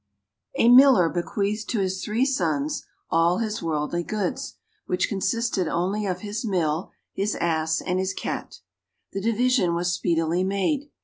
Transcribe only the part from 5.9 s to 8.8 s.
of his mill, his ass, and his cat.